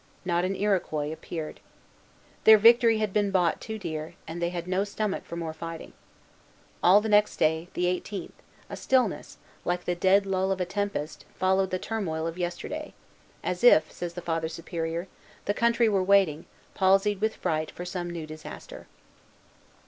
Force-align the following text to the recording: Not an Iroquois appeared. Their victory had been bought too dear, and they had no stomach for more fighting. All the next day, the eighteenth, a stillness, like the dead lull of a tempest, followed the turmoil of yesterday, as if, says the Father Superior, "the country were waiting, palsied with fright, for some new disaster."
Not 0.25 0.43
an 0.43 0.55
Iroquois 0.55 1.11
appeared. 1.13 1.59
Their 2.45 2.57
victory 2.57 2.97
had 2.97 3.13
been 3.13 3.29
bought 3.29 3.61
too 3.61 3.77
dear, 3.77 4.15
and 4.27 4.41
they 4.41 4.49
had 4.49 4.67
no 4.67 4.83
stomach 4.83 5.23
for 5.25 5.35
more 5.35 5.53
fighting. 5.53 5.93
All 6.81 7.01
the 7.01 7.07
next 7.07 7.37
day, 7.37 7.67
the 7.75 7.85
eighteenth, 7.85 8.33
a 8.67 8.75
stillness, 8.75 9.37
like 9.63 9.85
the 9.85 9.93
dead 9.93 10.25
lull 10.25 10.51
of 10.51 10.59
a 10.59 10.65
tempest, 10.65 11.25
followed 11.35 11.69
the 11.69 11.77
turmoil 11.77 12.25
of 12.25 12.39
yesterday, 12.39 12.95
as 13.43 13.63
if, 13.63 13.91
says 13.91 14.15
the 14.15 14.23
Father 14.23 14.49
Superior, 14.49 15.07
"the 15.45 15.53
country 15.53 15.87
were 15.87 16.01
waiting, 16.01 16.45
palsied 16.73 17.21
with 17.21 17.35
fright, 17.35 17.69
for 17.69 17.85
some 17.85 18.09
new 18.09 18.25
disaster." 18.25 18.87